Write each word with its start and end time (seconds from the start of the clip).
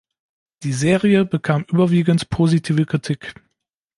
Die 0.63 0.73
Serie 0.73 1.25
bekam 1.25 1.63
überwiegend 1.67 2.31
positive 2.31 2.87
Kritik. 2.87 3.35